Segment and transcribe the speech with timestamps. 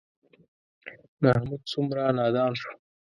[1.21, 2.71] محمود څومره نادان شو.